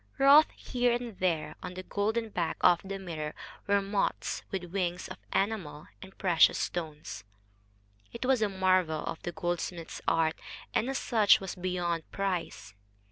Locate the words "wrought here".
0.17-0.91